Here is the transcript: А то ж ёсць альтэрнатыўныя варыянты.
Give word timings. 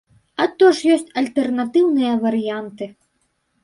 А 0.43 0.47
то 0.63 0.69
ж 0.77 0.95
ёсць 0.95 1.13
альтэрнатыўныя 1.23 2.19
варыянты. 2.29 2.85